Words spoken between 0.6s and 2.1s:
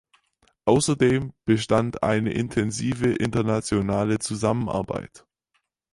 Außerdem bestand